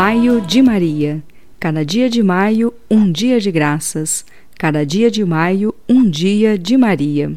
Maio 0.00 0.40
de 0.40 0.62
Maria. 0.62 1.20
Cada 1.58 1.84
dia 1.84 2.08
de 2.08 2.22
maio, 2.22 2.72
um 2.88 3.10
dia 3.10 3.40
de 3.40 3.50
graças. 3.50 4.24
Cada 4.56 4.86
dia 4.86 5.10
de 5.10 5.24
maio, 5.24 5.74
um 5.88 6.08
dia 6.08 6.56
de 6.56 6.76
Maria. 6.76 7.32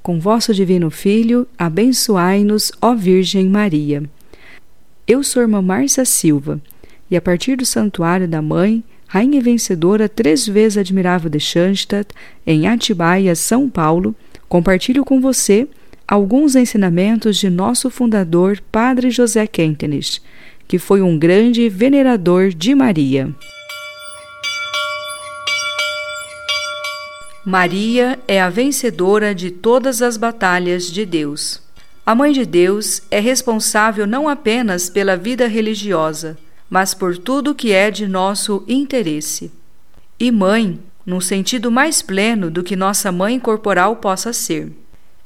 Com 0.00 0.20
vosso 0.20 0.54
Divino 0.54 0.92
Filho, 0.92 1.44
abençoai-nos, 1.58 2.70
ó 2.80 2.94
Virgem 2.94 3.48
Maria. 3.48 4.04
Eu 5.08 5.24
sou 5.24 5.42
irmã 5.42 5.60
Márcia 5.60 6.04
Silva, 6.04 6.60
e 7.10 7.16
a 7.16 7.20
partir 7.20 7.56
do 7.56 7.66
Santuário 7.66 8.28
da 8.28 8.40
Mãe, 8.40 8.84
Rainha 9.08 9.40
Vencedora, 9.40 10.08
três 10.08 10.46
vezes 10.46 10.78
admirável 10.78 11.28
de 11.28 11.40
Schanstatt, 11.40 12.14
em 12.46 12.68
Atibaia, 12.68 13.34
São 13.34 13.68
Paulo, 13.68 14.14
compartilho 14.48 15.04
com 15.04 15.20
você 15.20 15.66
alguns 16.06 16.54
ensinamentos 16.54 17.38
de 17.38 17.50
nosso 17.50 17.90
fundador, 17.90 18.62
Padre 18.70 19.10
José 19.10 19.46
Kentenich, 19.46 20.20
que 20.72 20.78
foi 20.78 21.02
um 21.02 21.18
grande 21.18 21.68
venerador 21.68 22.48
de 22.48 22.74
Maria. 22.74 23.30
Maria 27.44 28.18
é 28.26 28.40
a 28.40 28.48
vencedora 28.48 29.34
de 29.34 29.50
todas 29.50 30.00
as 30.00 30.16
batalhas 30.16 30.90
de 30.90 31.04
Deus. 31.04 31.60
A 32.06 32.14
Mãe 32.14 32.32
de 32.32 32.46
Deus 32.46 33.02
é 33.10 33.20
responsável 33.20 34.06
não 34.06 34.26
apenas 34.26 34.88
pela 34.88 35.14
vida 35.14 35.46
religiosa, 35.46 36.38
mas 36.70 36.94
por 36.94 37.18
tudo 37.18 37.54
que 37.54 37.70
é 37.70 37.90
de 37.90 38.08
nosso 38.08 38.64
interesse. 38.66 39.52
E 40.18 40.30
mãe, 40.30 40.80
num 41.04 41.20
sentido 41.20 41.70
mais 41.70 42.00
pleno 42.00 42.50
do 42.50 42.62
que 42.62 42.74
nossa 42.74 43.12
mãe 43.12 43.38
corporal 43.38 43.96
possa 43.96 44.32
ser. 44.32 44.72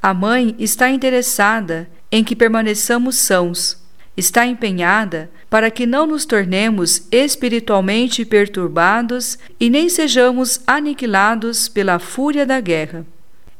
A 0.00 0.14
mãe 0.14 0.54
está 0.56 0.88
interessada 0.88 1.90
em 2.12 2.22
que 2.22 2.36
permaneçamos 2.36 3.16
sãos, 3.16 3.81
está 4.16 4.46
empenhada 4.46 5.30
para 5.48 5.70
que 5.70 5.86
não 5.86 6.06
nos 6.06 6.24
tornemos 6.24 7.06
espiritualmente 7.10 8.24
perturbados 8.24 9.38
e 9.58 9.70
nem 9.70 9.88
sejamos 9.88 10.60
aniquilados 10.66 11.68
pela 11.68 11.98
fúria 11.98 12.44
da 12.44 12.60
guerra. 12.60 13.06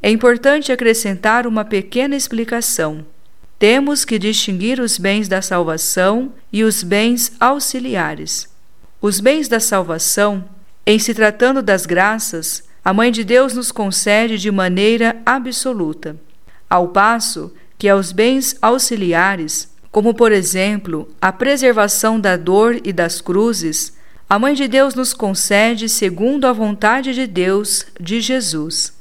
É 0.03 0.11
importante 0.11 0.73
acrescentar 0.73 1.47
uma 1.47 1.64
pequena 1.64 2.17
explicação. 2.17 3.05
Temos 3.58 4.05
que 4.05 4.19
distinguir 4.19 4.80
os 4.80 4.98
bens 4.98 5.28
da 5.28 5.41
salvação 5.41 6.33
e 6.53 6.64
os 6.64 6.83
bens 6.83 7.33
auxiliares. 7.39 8.48
Os 9.00 9.20
bens 9.20 9.48
da 9.48 9.61
salvação, 9.61 10.45
em 10.84 10.98
se 10.98 11.14
tratando 11.14 11.62
das 11.62 11.86
graças, 11.86 12.64
a 12.84 12.92
Mãe 12.92 13.12
de 13.12 13.23
Deus 13.23 13.55
nos 13.55 13.70
concede 13.70 14.36
de 14.39 14.50
maneira 14.50 15.17
absoluta, 15.25 16.17
ao 16.69 16.89
passo 16.89 17.55
que 17.78 17.89
aos 17.89 18.11
bens 18.11 18.56
auxiliares, 18.61 19.71
como 19.92 20.14
por 20.14 20.32
exemplo 20.32 21.06
a 21.20 21.30
preservação 21.30 22.18
da 22.18 22.34
dor 22.34 22.80
e 22.82 22.94
das 22.94 23.20
cruzes, 23.20 23.94
a 24.28 24.38
Mãe 24.38 24.54
de 24.54 24.66
Deus 24.66 24.94
nos 24.94 25.12
concede 25.12 25.86
segundo 25.86 26.46
a 26.46 26.52
vontade 26.52 27.12
de 27.12 27.26
Deus, 27.26 27.84
de 28.00 28.18
Jesus. 28.18 28.94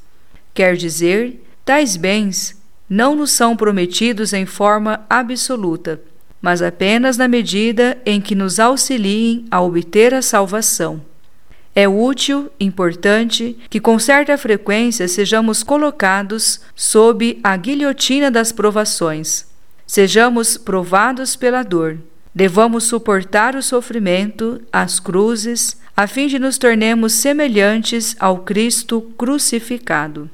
Quer 0.53 0.75
dizer, 0.75 1.41
tais 1.63 1.95
bens 1.95 2.61
não 2.89 3.15
nos 3.15 3.31
são 3.31 3.55
prometidos 3.55 4.33
em 4.33 4.45
forma 4.45 5.05
absoluta, 5.09 6.01
mas 6.41 6.61
apenas 6.61 7.15
na 7.15 7.29
medida 7.29 7.97
em 8.05 8.19
que 8.19 8.35
nos 8.35 8.59
auxiliem 8.59 9.45
a 9.49 9.61
obter 9.61 10.13
a 10.13 10.21
salvação. 10.21 11.01
É 11.73 11.87
útil, 11.87 12.51
importante, 12.59 13.57
que 13.69 13.79
com 13.79 13.97
certa 13.97 14.37
frequência 14.37 15.07
sejamos 15.07 15.63
colocados 15.63 16.59
sob 16.75 17.39
a 17.41 17.55
guilhotina 17.55 18.29
das 18.29 18.51
provações 18.51 19.49
Sejamos 19.93 20.55
provados 20.55 21.35
pela 21.35 21.63
dor. 21.63 21.97
Devamos 22.33 22.85
suportar 22.85 23.57
o 23.57 23.61
sofrimento, 23.61 24.61
as 24.71 25.01
cruzes, 25.01 25.75
a 25.97 26.07
fim 26.07 26.27
de 26.27 26.39
nos 26.39 26.57
tornemos 26.57 27.11
semelhantes 27.11 28.15
ao 28.17 28.37
Cristo 28.37 29.01
crucificado. 29.17 30.29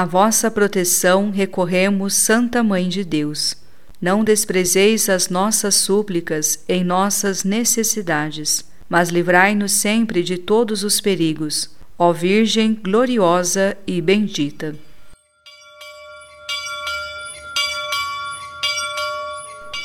A 0.00 0.06
vossa 0.06 0.50
proteção 0.50 1.30
recorremos, 1.30 2.14
Santa 2.14 2.62
Mãe 2.62 2.88
de 2.88 3.04
Deus. 3.04 3.54
Não 4.00 4.24
desprezeis 4.24 5.10
as 5.10 5.28
nossas 5.28 5.74
súplicas 5.74 6.64
em 6.66 6.82
nossas 6.82 7.44
necessidades, 7.44 8.64
mas 8.88 9.10
livrai-nos 9.10 9.72
sempre 9.72 10.22
de 10.22 10.38
todos 10.38 10.84
os 10.84 11.02
perigos, 11.02 11.68
ó 11.98 12.14
Virgem 12.14 12.72
gloriosa 12.82 13.76
e 13.86 14.00
bendita. 14.00 14.74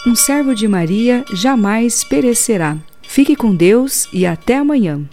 Um 0.07 0.15
servo 0.15 0.55
de 0.55 0.65
Maria 0.65 1.25
jamais 1.33 2.05
perecerá. 2.05 2.77
Fique 3.03 3.35
com 3.35 3.53
Deus 3.53 4.07
e 4.13 4.25
até 4.25 4.55
amanhã. 4.55 5.05